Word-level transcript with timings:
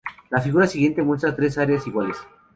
La 0.31 0.41
figura 0.41 0.65
siguiente 0.65 1.03
muestra 1.03 1.35
tres 1.35 1.59
áreas 1.59 1.85
iguales. 1.85 2.17